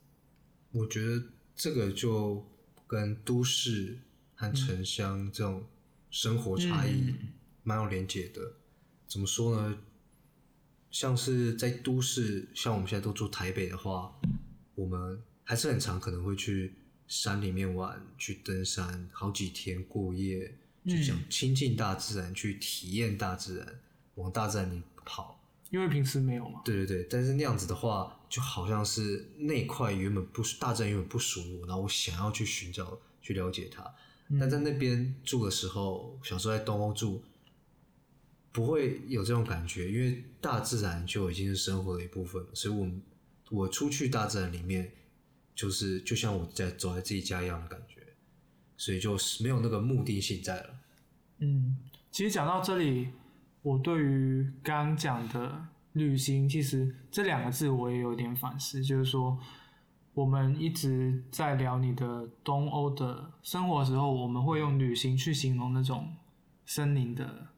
[0.72, 1.22] 我觉得
[1.54, 2.42] 这个就
[2.86, 3.98] 跟都市
[4.34, 5.62] 和城乡这种
[6.10, 7.14] 生活差异
[7.62, 8.40] 蛮有连结的。
[9.06, 9.78] 怎么说呢？
[10.98, 14.18] 像是在都市，像我们现在都住台北的话，
[14.74, 16.72] 我们还是很常可能会去
[17.06, 20.56] 山里面玩，去登山好几天过夜，
[20.86, 23.78] 就想亲近大自然，去体验大自然，
[24.14, 25.38] 往大自然里跑。
[25.68, 26.62] 因为平时没有嘛。
[26.64, 33.84] 对对对，但是那样子的话，就好像是那块原本不大自然原本不属于我，然后我想要去寻找、去了解它。
[34.40, 37.22] 但在那边住的时候，小时候在东欧住，
[38.56, 42.48] 不会有这种感觉，因为大自然就已经是生活的一部分了。
[42.54, 42.90] 所以我
[43.50, 44.90] 我出去大自然里面，
[45.54, 48.00] 就是就像我在走在自己家一样的感觉，
[48.78, 50.70] 所以就是没有那个目的性在了。
[51.40, 51.76] 嗯，
[52.10, 53.08] 其实讲到这里，
[53.60, 59.38] 我对于刚刚讲的旅行，其实这两个字我也有点反思，就是说，
[60.14, 66.16] 我们一直在聊你的东欧的生活时候，我们会用旅行去形容那种
[66.64, 67.48] 森林的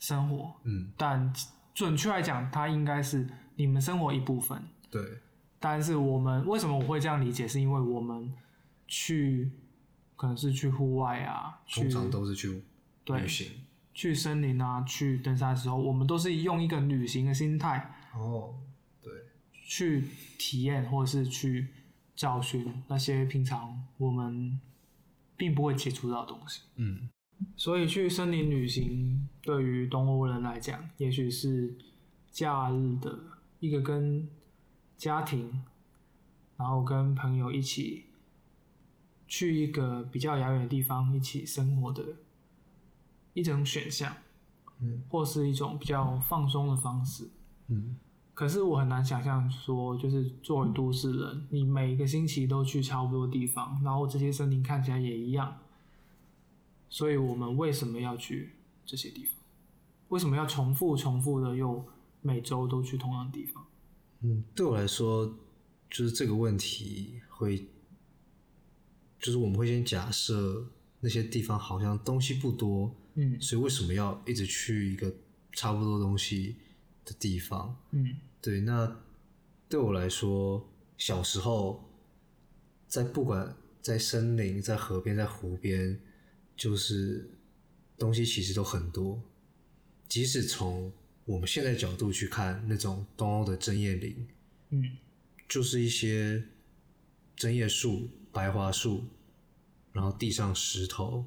[0.00, 1.32] 生活，嗯，但
[1.72, 4.60] 准确来讲，它应该是你们生活一部分。
[4.90, 5.00] 对，
[5.60, 7.46] 但是我们为什么我会这样理解？
[7.46, 8.34] 是因为我们
[8.88, 9.52] 去
[10.16, 12.60] 可能是去户外啊，去通常都是去
[13.04, 13.46] 对旅行。
[13.92, 18.54] 去森林啊，去登山的时候，我们都是用一个旅行的心态哦，
[19.02, 19.12] 对，
[19.52, 20.08] 去
[20.38, 21.68] 体验，或者是去
[22.16, 24.58] 找寻那些平常我们
[25.36, 26.62] 并不会接触到的东西。
[26.76, 27.10] 嗯，
[27.56, 31.76] 所以去森林旅行，对于东欧人来讲，也许是
[32.30, 33.18] 假日的
[33.58, 34.28] 一个跟
[34.96, 35.62] 家庭，
[36.56, 38.04] 然后跟朋友一起
[39.26, 42.04] 去一个比较遥远的地方一起生活的
[43.32, 44.14] 一种选项，
[44.80, 47.30] 嗯，或是一种比较放松的方式。
[47.68, 47.96] 嗯，
[48.34, 55.56] 可是我很难想象说，就是作为都市人，你每个星期都去差不多地方，然后这些森林看起来也一样，
[56.90, 59.34] 所以我们为什么要去这些地方？
[60.08, 61.82] 为什么要重复、重复的又
[62.20, 63.64] 每周都去同样的地方？
[64.20, 65.26] 嗯，对我来说，
[65.88, 67.64] 就是这个问题会，
[69.18, 75.14] 就是我们会先假设那些地方好像东西不多，嗯所以为什么要一直去一个
[75.52, 76.56] 差不多东西
[77.04, 77.74] 的地方。
[77.92, 79.00] 嗯对，那
[79.68, 81.88] 对我来说，小时候
[82.88, 86.00] 在不管在森林、在河边、在湖边，
[86.60, 87.26] 就是
[87.96, 89.18] 东西其实都很多。
[90.06, 90.92] 即使从
[91.24, 94.28] 我们现在角度去看，那种东欧的针叶林，
[94.68, 94.98] 嗯
[95.48, 96.44] 就是一些
[97.34, 99.04] 针叶树、白桦树，
[99.90, 101.24] 然后地上石头，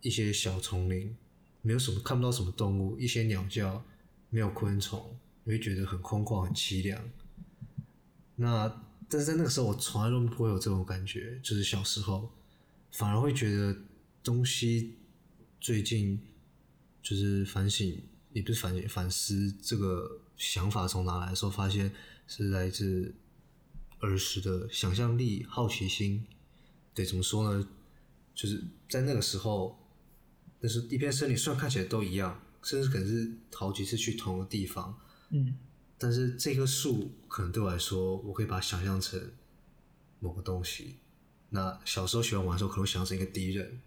[0.00, 1.16] 一些小丛林，
[1.60, 3.84] 没有什么看不到什么动物，一些鸟叫，
[4.28, 7.00] 没有昆虫，你会觉得很空旷、很凄凉。
[8.34, 12.28] 那但是在那个时候，我从来都不会有这种感觉，就是小时候
[12.90, 13.76] 反而会觉得
[14.22, 14.94] 东西
[15.60, 16.20] 最近
[17.02, 18.00] 就是反省，
[18.32, 21.92] 也不是反省反思这个想法从哪来的时候，发现
[22.26, 23.14] 是来自
[24.00, 26.26] 儿时的想象力、好奇心。
[26.94, 27.68] 对，怎么说呢？
[28.34, 29.78] 就是在那个时候，
[30.60, 34.98] 那是一片森林，虽然看起来都一样，甚至可能是好几次去同一个地方，
[35.30, 35.54] 嗯
[35.98, 39.32] 但是这棵树可能对我来说，我可以把它想象成
[40.18, 40.96] 某个东西。
[41.50, 43.80] 那小时候喜欢玩的时候，可能会想象成一个敌人。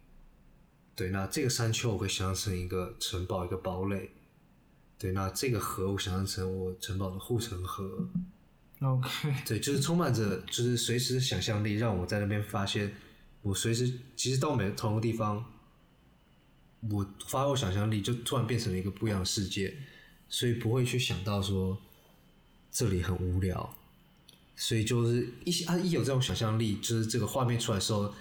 [0.95, 4.11] 对，那这个山丘我会想象成一个城堡、一个堡垒。
[4.97, 8.07] 对，那这个河我想象成我城堡的护城河。
[8.79, 12.95] ，OK，对，就是充满着就是随时想象力，让我在那边发现，
[13.41, 15.45] 我随时其实到每同一个地方，
[16.89, 19.75] 我发挥想象力，就突然变成了一个不一样的世界，
[20.29, 21.77] 所以不会去想到说
[22.71, 23.75] 这里很无聊，
[24.55, 28.13] 所以就是一啊一有这种想象力，就是这个画面出来的时候，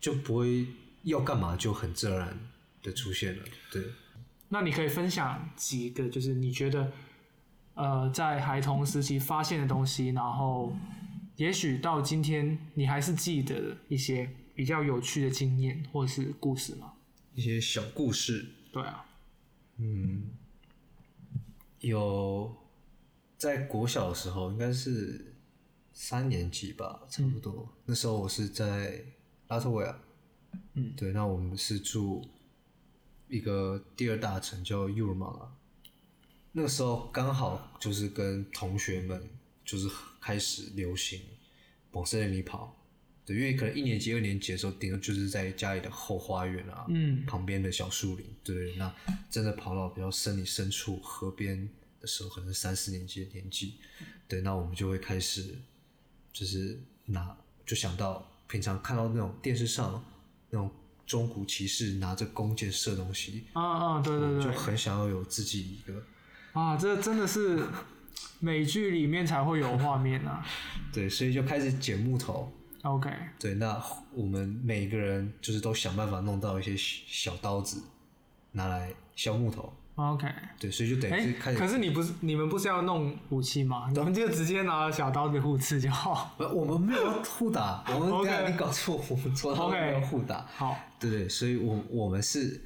[0.00, 0.66] 就不会
[1.02, 2.38] 要干嘛就很自然
[2.82, 3.82] 的出现了，对。
[4.48, 6.92] 那你可以分享几个，就是你觉得
[7.74, 10.76] 呃在孩童时期发现的东西，然后
[11.36, 16.92] 也许到今天你还是记得一些比较有趣的经验或是故事吗？
[17.34, 19.06] 一些小故事，对啊，
[19.78, 20.30] 嗯
[21.80, 22.54] 有
[23.38, 25.34] 在国小的时候，应该是
[25.94, 27.66] 三年级吧，差不多。
[27.86, 29.02] 那时候我是在
[29.48, 29.98] 拉脱维亚，
[30.74, 32.26] 嗯，对，那我们是住
[33.28, 35.52] 一个第二大城叫尤尔马拉。
[36.52, 39.28] 那个时候刚好就是跟同学们
[39.64, 39.88] 就是
[40.20, 41.22] 开始流行
[41.92, 42.76] 往森林里跑，
[43.24, 48.94] 对，因为可能一年级、二年级的时候，顶多就是在家里的后花园啊，嗯旁边的小树林，对，那
[49.30, 51.68] 真的跑到比较森林深处、河边
[52.00, 53.76] 的时候，可能三四年级的年纪，
[54.28, 55.54] 对，那我们就会开始
[56.32, 60.04] 就是拿，就想到平常看到那种电视上
[60.52, 60.70] 那种
[61.06, 66.04] 中古骑士拿着弓箭射东西，啊啊，对对对就，很想要有自己一个，
[66.52, 67.66] 啊，这真的是
[68.38, 70.46] 美剧里面才会有画面啊。
[70.92, 72.52] 对，所以就开始捡木头。
[72.82, 77.82] OK，对，那我们每个人就是都想办法弄到一些小刀子，
[78.52, 79.72] 拿来削木头。
[79.94, 80.26] OK，
[80.58, 83.90] 对，所以就等于哎、是开始可是你不是你们不是要弄武器吗？
[83.92, 86.34] 你们就直接拿小刀子互刺就好。
[86.40, 92.62] 呃，我们没有互打， 我们 OK 等一下你搞错，我们做到 OK 没有互打，好，对对，所以我我们是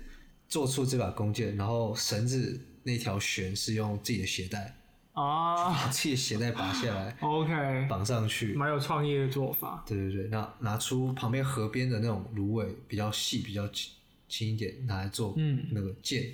[0.48, 4.76] 做出这把弓箭，然后绳子那条弦是用自己的鞋带，
[5.12, 5.72] 啊。
[5.72, 9.82] 把自己的鞋带拔下来， OK，绑上去，蛮有创意的做法。
[9.84, 13.90] 对对对，那拿出旁边河边的那种芦苇，比较细、比较轻
[14.28, 15.66] 轻一点，拿来做嗯。
[15.72, 16.24] 那个箭，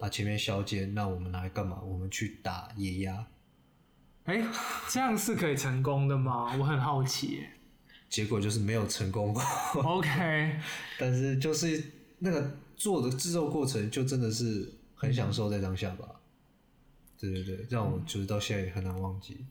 [0.00, 1.78] 把前面削尖，那我们拿来干嘛？
[1.82, 3.26] 我们去打野鸭，
[4.24, 4.42] 哎、
[4.88, 6.56] 这样是可以成功的吗？
[6.58, 7.50] 我很好奇耶。
[8.08, 9.42] 结果就是没有成功过。
[9.84, 10.58] OK，
[10.98, 11.84] 但是就是
[12.18, 16.06] 那个做的制作过程，就真的是很享受在当下吧。
[17.18, 19.44] 对对对，让我就是到现在也很难忘记。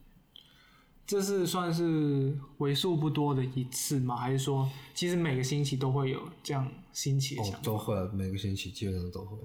[1.05, 4.15] 这是算是为数不多的一次吗？
[4.15, 9.37] 还是说，其实每个星期都会有这样新奇的想哦法？，都会啊，每个星期基本上都会。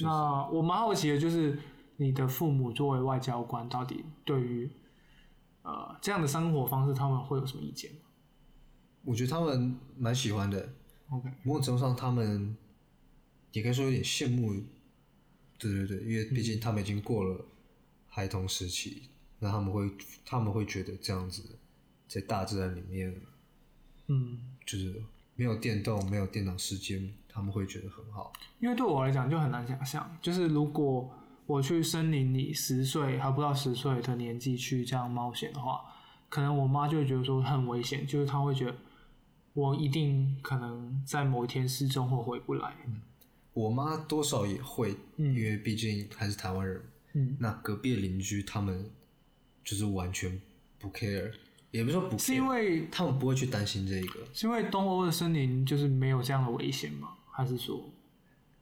[0.00, 1.58] 那我蛮好奇的，就是
[1.96, 4.70] 你的父母作为外交官，到底对于
[5.62, 7.98] 呃这样的生活方式，他们会有什么意见吗
[9.04, 10.68] 我觉得他们蛮喜欢的
[11.10, 12.56] ，？OK，某种程度上他们
[13.52, 14.52] 也可以说有点羡慕。
[15.58, 17.42] 对对对，因为毕竟他们已经过了
[18.08, 19.04] 孩童时期，
[19.38, 19.90] 那他们会
[20.22, 21.42] 他们会觉得这样子
[22.06, 23.18] 在大自然里面
[24.08, 25.02] 嗯，就是
[25.34, 28.32] 没有电动、没有电脑时间，他们会觉得很好。
[28.58, 31.08] 因为对我来讲就很难想象，就是如果
[31.44, 35.82] 我去森林里十岁还不到十岁的年纪去这样冒险的话，
[36.30, 38.74] 可能我妈就会觉得说很危险，就是她会觉得
[39.52, 42.74] 我一定可能在某一天失踪或回不来。
[42.86, 43.02] 嗯
[43.52, 46.82] 我妈多少也会，嗯因为毕竟还是台湾人。
[47.14, 48.90] 嗯，那隔壁的邻居他们
[49.64, 50.38] 就是完全
[50.78, 51.32] 不 care，
[51.70, 54.20] 也不是说不是因为他们不会去担心这一个。
[54.34, 57.14] 是因为东欧的森林就是没有这样的危险吗？
[57.36, 57.92] 还是说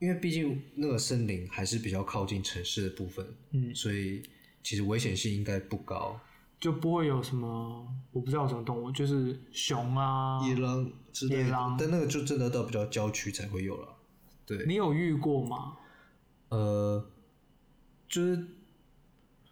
[0.01, 4.23] 因为毕竟那个森林还是比较靠近城市的部分，嗯，所以
[4.63, 6.21] 其实危险性应该不高。
[6.61, 10.41] 就不会有什么我不知道有什么动物，就是熊啊。
[10.47, 13.89] 野狼之类的野狼，但那个就真的到比较郊区才会有了。
[14.47, 15.77] 对，你有遇过吗？
[16.49, 17.07] 呃，
[18.09, 18.47] 就是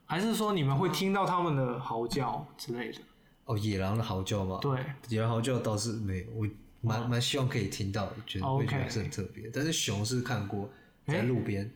[0.04, 2.98] 还是说你们会听到他们的嚎叫之类的？
[3.44, 6.48] 哦，野狼的嚎叫吗，对，野狼嚎叫倒是没有，我
[6.82, 9.48] 蛮蛮希望可以听到的，觉得会觉得是很特别。
[9.52, 10.68] 但是熊是看过，
[11.06, 11.70] 在路边，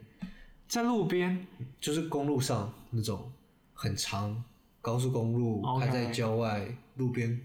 [0.69, 1.47] 在路边
[1.81, 3.33] 就是公路上那种
[3.73, 4.45] 很长
[4.81, 6.67] 高速公路还在郊外
[6.97, 7.41] 路边，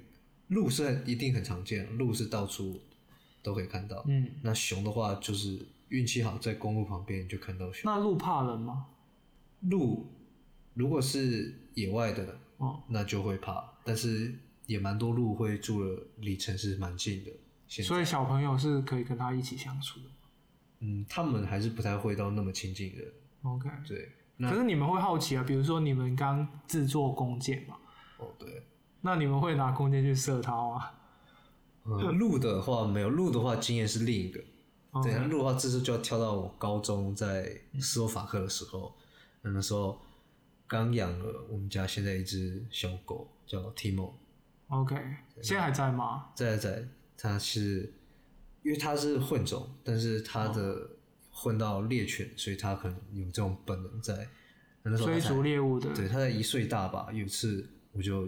[0.48, 2.80] 鹿是很一定很常见，鹿是到处
[3.44, 4.04] 都可以看到。
[4.08, 7.84] 嗯，那熊的话，就是运气好，在公路旁边就看到熊。
[7.86, 8.88] 那鹿怕人吗？
[9.62, 10.08] 鹿
[10.74, 14.34] 如果是野外的，哦，那就会怕，但是
[14.66, 17.32] 也蛮多鹿会住了离城市蛮近的。
[17.72, 20.06] 现在所以小朋友是可以跟他一起相处的。
[20.80, 23.02] 嗯，他们还是不太会到那么亲近的。
[23.44, 27.78] OK，对，可是你们会好奇啊，比如说你们刚制作弓箭嘛，
[28.18, 28.62] 哦对，
[29.00, 30.92] 那你们会拿弓箭去射它吗？
[31.84, 34.44] 呃鹿的话没有，鹿的话经验是另一个。
[34.92, 38.94] 哦对，那鹿的话，这次就要跳到我高中在斯洛伐克的时候，
[39.42, 39.98] 那那时候
[40.68, 44.96] 刚养了我们家现在一只小狗叫 Timo，OK，
[45.42, 46.28] 现在还在吗？
[46.36, 46.86] 在在
[47.22, 47.94] 它是
[48.64, 50.90] 因为他是混种，但是他的
[51.30, 54.28] 混到猎犬，所以他可能有这种本能在。
[54.82, 57.10] 那那时候它追逐猎物的，对，他在一岁大吧。
[57.14, 58.28] 有一次我就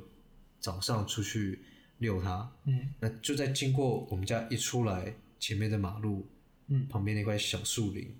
[0.59, 1.59] 早上出去
[1.97, 6.27] 遛它，嗯那就在经过我们家一出来前面的马路，
[6.67, 8.15] 嗯旁边那块小树林，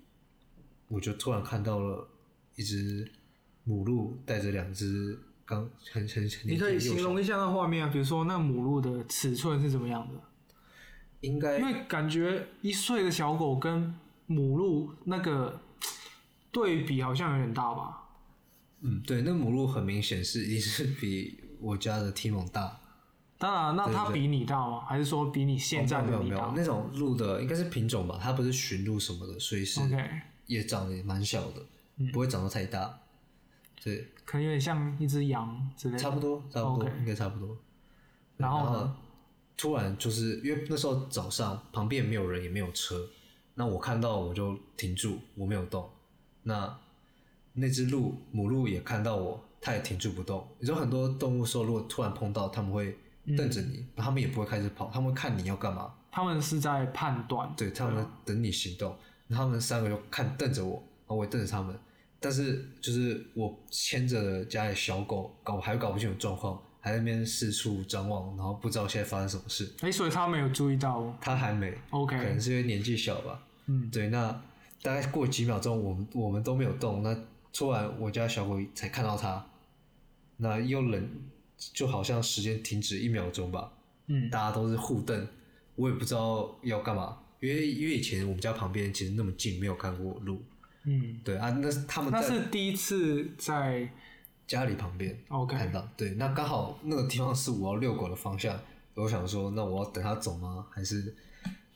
[0.88, 2.08] 我就突然看到了
[2.56, 3.08] 一只
[3.62, 10.20] 母鹿带着两只刚很很很你可以形容一下那画面啊，比如说那母鹿的尺寸是怎么样的？
[11.24, 13.94] 应该因为感觉一岁的小狗跟
[14.26, 15.60] 母鹿那个
[16.50, 18.02] 对比好像有点大吧？
[18.80, 22.78] 嗯对，那母鹿很明显是一定是比我家的 Timo 大，
[23.38, 24.84] 当然，那它比你大吗？
[24.86, 31.62] 还是说比你现在哦没有没有那种鹿的应该是品种吧，它不是驯鹿什么的，所以是？OK，嗯也长得也蛮小的，
[32.12, 33.00] 不会长得太大。
[33.82, 35.98] 对，可能有点像一只羊之类的。
[35.98, 37.56] 差不多，差不多应该差不多。
[38.36, 38.96] 然后呢？
[39.56, 43.08] 突然就是因为那时候早上旁边没有人也没有车，
[43.54, 45.88] 那我看到我就停住，我没有动。
[46.42, 46.78] 那
[47.52, 50.46] 那只鹿母鹿也看到我，它也停住不动。
[50.58, 52.98] 你知道很多动物说，如果突然碰到，它们会
[53.36, 58.94] 瞪着你，那它们也不会开始跑，它们会看你要干嘛，他们是在判断，对，他们等你行动。
[59.28, 61.74] 然后他们三个就看瞪着我，然后我也瞪着他们。
[62.20, 69.72] 但是就是我牵着家里小狗，搞还搞不清楚状况，还在那边四处张望，然后不知道现在发生什么事。
[69.80, 71.16] 哎、所以他没有注意到。
[71.18, 73.42] 他还没 OK 可能是因为年纪小吧。
[73.64, 74.30] 嗯，对，那
[74.82, 77.16] 大概过几秒钟，我们我们都没有动，那
[77.54, 79.42] 突然我家小狗才看到它，
[80.36, 81.08] 那又冷，
[81.72, 83.72] 就好像时间停止一秒钟吧，
[84.08, 85.26] 嗯，大家都是互瞪，
[85.76, 90.42] 我也不知道要干嘛，因为因为以前我们家旁边其实那么近，没有看过路，
[90.84, 93.88] 嗯，对啊，那是他们在那是第一次在
[94.46, 98.58] 家里旁边 OK 看到，对，那刚好那个地方是我要遛狗的方向，
[98.94, 100.66] 我想说，那我要等它走吗？
[100.70, 101.14] 还是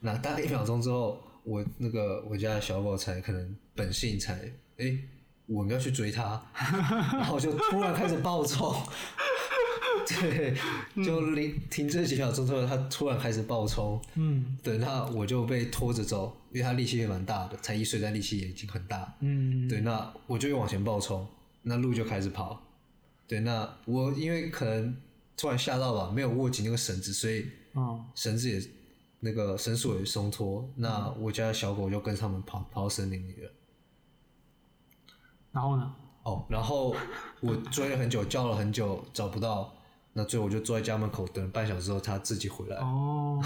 [0.00, 4.34] 那大概一秒钟之后，我那个我家的小狗才可能本性才
[4.76, 4.98] 哎、诶
[5.46, 8.70] 我们要去追它， 然后就突然开始暴冲，
[10.06, 10.54] 对，
[11.02, 14.58] 就停停这几秒钟之后，它突然开始暴冲，嗯。
[14.62, 21.26] 对，那我就被拖着走，因为它力气也蛮大的，才一岁，但力气也已经很大，嗯，对，那我就又往前暴冲，
[21.62, 22.62] 那鹿就开始跑。
[23.26, 24.96] 对，那我因为可能
[25.36, 28.60] 突然吓到吧，没有握紧那个绳子，所以嗯绳子也
[29.20, 30.68] 那个绳索也松脱。
[30.76, 33.50] 那我家的小狗就跟他们跑跑到森林里了。
[35.52, 35.94] 然后呢？
[36.22, 36.94] 哦，然后
[37.40, 39.74] 我追了很久，叫了很久，找不到。
[40.12, 42.76] 那最后我就坐在家门口等了半小时后，它自己回来。
[42.78, 43.40] 哦，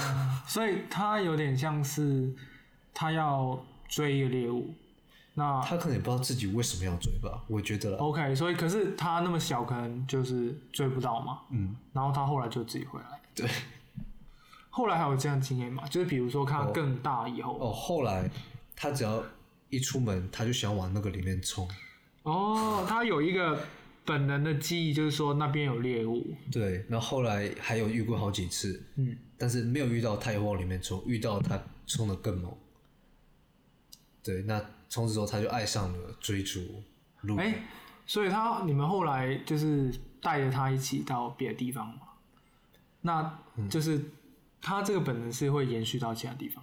[0.47, 2.35] 所以它有点像是
[2.95, 4.75] 它要追一个猎物，
[5.35, 7.97] 那他可能也不知道自己为什么要追吧，我觉得啦。
[7.99, 11.41] OK，所以可是他那么小，可能就是追不到嘛。
[11.51, 13.21] 嗯，然后他后来就自己回来。
[13.35, 13.49] 对。
[14.75, 15.87] 后来还有这样经验嘛？
[15.89, 18.31] 就是比如说看它更大以后，哦，后来
[18.75, 19.23] 他只要
[19.69, 21.69] 一出门，他就想往那个里面冲。
[22.23, 23.59] 哦，他有一个
[24.07, 26.35] 本能的记忆，就是说那边有猎物。
[26.51, 32.57] 对，然后后来还有遇过好几次，嗯，但是没有遇到他也往里面冲，遇到他冲的更猛。
[34.23, 36.61] 对，那从此之后他就爱上了追逐
[37.23, 37.39] 鹿。
[37.39, 37.65] 哎、
[38.05, 39.91] 所以他你们后来就是
[40.21, 42.03] 带着他一起到别的地方嘛？
[43.01, 43.39] 那
[43.71, 43.99] 就是
[44.61, 46.63] 他这个本能是会延续到其他地方。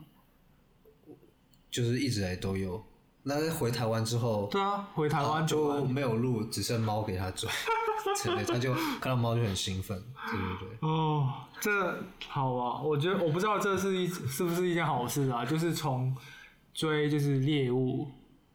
[1.71, 2.85] 就是一直来都有。
[3.23, 7.49] 那回台湾之后，对啊，回台湾就没有路，只剩猫给他追，
[8.23, 9.99] 对，他就看到猫就很兴奋，
[10.31, 10.87] 对对对。
[10.87, 16.15] 哦，这好啊，我觉得我不知道这是一是不是一件好事啊，就是从
[16.73, 18.07] 追就是猎物、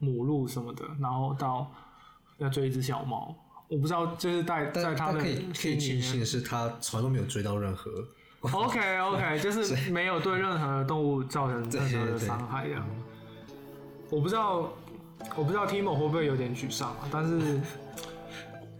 [0.05, 1.69] 母鹿什么的，然后到
[2.37, 3.35] 要追一只小猫，
[3.67, 7.91] 我不知道就是在在他的可以可以庆幸的是，他从来都没有追到任何。
[8.45, 12.87] OK OK， 就是没有对任何动物造成任何的伤害这样。
[14.11, 14.71] 我不知道，
[15.35, 17.09] 我不知道 Timo 会不会有点沮丧啊？
[17.11, 17.59] 但是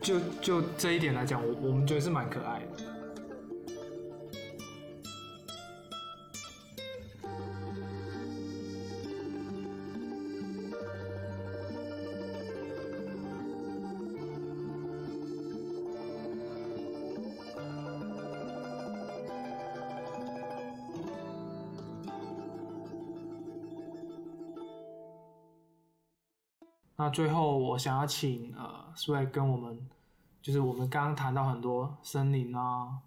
[0.01, 2.83] 就就这一点来讲，我我们觉得是蛮可爱的。
[27.05, 29.87] 那最后，我想要请呃 Swag 跟我们，
[30.41, 32.97] 就是我们刚刚谈到很多森林啊，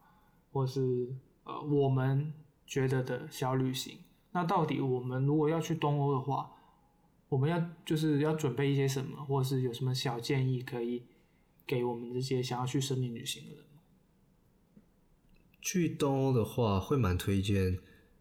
[0.53, 2.33] 或是呃我们
[2.65, 3.99] 觉得的小旅行。
[4.31, 6.49] 那到底我们如果要去东欧的话，
[7.29, 11.03] 我们要就是要准备一些什么，或是有什么小建议可以
[11.67, 13.65] 给我们这些想要去森林旅行的人？
[15.61, 17.77] 去东欧的话，会蛮推荐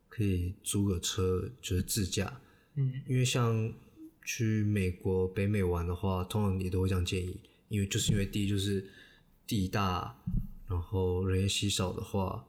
[0.10, 2.42] 可以租个车，就是自驾。
[2.74, 3.72] 嗯，因为像。
[4.28, 8.86] 去美国、北美玩的话，通常也都会这样建议，因为就是因为第一就是
[9.48, 10.14] 地大，
[10.68, 12.46] 然后人烟稀少的话，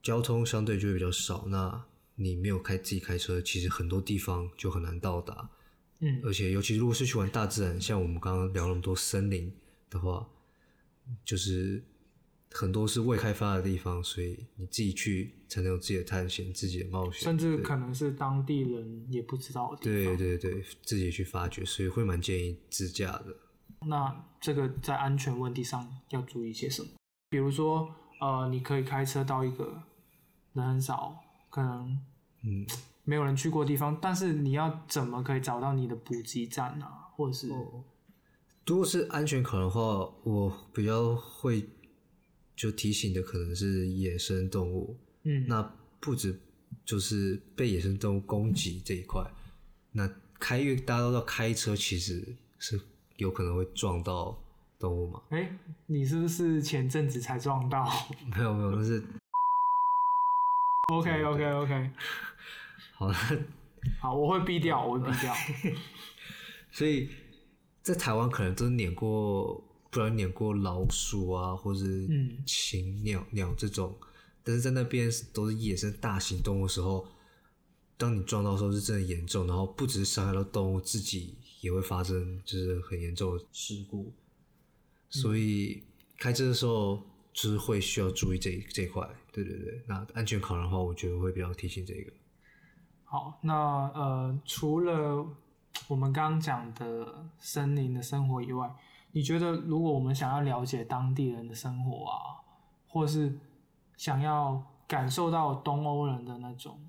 [0.00, 1.44] 交通相对就会比较少。
[1.48, 1.84] 那
[2.14, 5.50] 你没有开自己开车，其实很多地方就很难到达。
[5.98, 9.52] 嗯，而且尤其如果是去玩大自然，像我们刚刚聊那么多森林
[9.90, 10.28] 的话，
[11.24, 11.82] 就是。
[12.54, 20.16] 很多是未开发的地方，所以你自己去才能有自己的探险、自己的冒险，甚至可能是当地人也不知道的地方。
[20.16, 23.26] 对对对，自己去发掘，所以会蛮建议自驾的。
[23.86, 26.88] 那这个在安全问题上要注意些什么？
[27.30, 27.88] 比如说，
[28.20, 29.82] 呃，你可以开车到一个
[30.52, 31.16] 人很少、
[31.50, 31.98] 可能
[32.44, 32.66] 嗯
[33.04, 37.08] 没有人去过地方，但是你要怎么可以找到你的补给站啊？
[37.16, 37.48] 或者是，
[38.66, 39.80] 如果是安全考的话，
[40.24, 41.68] 我比较会。
[42.54, 45.62] 就提醒的可能是野生动物，嗯，那
[46.00, 46.38] 不止
[46.84, 49.24] 就是被野生动物攻击这一块，
[49.92, 52.24] 那开越大家都知道开车其实
[52.58, 52.80] 是
[53.16, 54.38] 有可能会撞到
[54.78, 55.22] 动物嘛？
[55.30, 57.88] 哎，你是不是前阵子才撞到？
[58.36, 59.02] 没有没有，那是。
[60.92, 61.90] OK OK OK，
[62.94, 63.14] 好了，
[64.00, 65.34] 好，我会逼掉，我会逼掉。
[66.70, 67.08] 所以
[67.82, 69.64] 在台湾可能都碾过。
[69.92, 71.80] 不然撵过老鼠啊，或者
[72.46, 73.94] 禽鸟鸟这种，
[74.42, 77.06] 但是在那边都是野生大型动物时候，
[77.98, 84.10] 当你撞到的时候是真的严重，然后不只是伤害到动物，自己也会发生就是很严重的事故。
[85.10, 85.82] 所以
[86.18, 87.02] 开车的时候
[87.34, 89.82] 就是会需要注意这这块，对对对。
[89.86, 92.10] 那安全考量的话，我觉得会比较提醒这个。
[93.04, 93.54] 好，那
[93.94, 95.26] 呃，除了
[95.86, 98.74] 我们刚刚讲的森林的生活以外。
[99.12, 102.16] 你觉得，如果我们想要了解当地人的生活啊，
[102.88, 103.38] 或是
[103.96, 106.80] 想要感受到东欧人的那种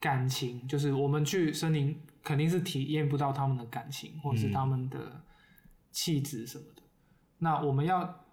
[0.00, 5.22] 感情，就是我们去森林肯定是体验不到他们的感情，或是他们的
[5.92, 6.82] 气质什么的。
[7.38, 8.24] 那我们要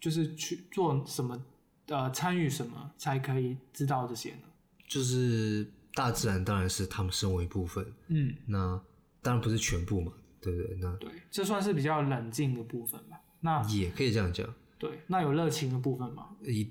[0.00, 1.40] 就是去做什么，
[1.86, 4.42] 呃，参与什么才可以知道这些呢？
[4.88, 8.80] 就是大自然当然是他们生活一部分，嗯，那
[9.22, 10.12] 当然不是全部嘛。
[10.40, 13.20] 对对，那对，这算是比较冷静的部分吧。
[13.40, 14.54] 那也可以这样讲。
[14.78, 16.28] 对，那有热情的部分吗？
[16.42, 16.70] 一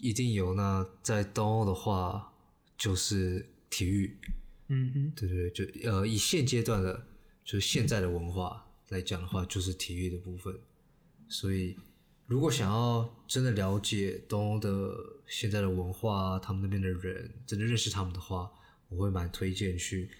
[0.00, 0.54] 一定有。
[0.54, 2.32] 那在东欧的话，
[2.76, 4.16] 就是体育。
[4.68, 7.06] 嗯哼，对对对，就呃，以现阶段的，
[7.44, 10.54] 就是现在的文化来讲的话，就是体育的部分。
[11.28, 11.76] 所以，
[12.26, 14.94] 如果想要真的了解东欧的
[15.26, 18.50] 现在的文化，他们那边的人，真的认识他们的话，
[18.88, 20.10] 我会蛮推荐去，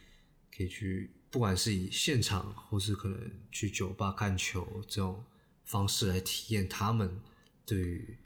[0.57, 1.11] 可以去。
[1.31, 5.23] 不管是以现场，或是可能去酒吧看球这种
[5.65, 7.21] 方式来体验他们
[7.67, 8.17] 对于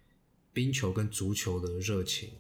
[0.53, 2.31] 冰球跟足球的热情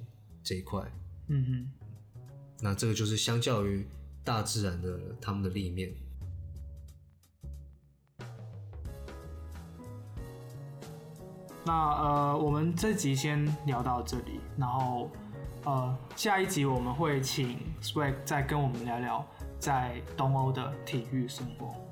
[0.44, 0.80] 这一块，
[1.28, 2.20] 嗯哼，
[2.60, 3.86] 那这个就是相较于
[4.22, 5.92] 大自然的他们的立面。
[11.64, 15.10] 那呃，我们这集先聊到这里，然后
[15.64, 19.26] 呃，下一集我们会请 Swag 再跟我们聊聊。
[19.60, 21.89] 在东欧的体育生活。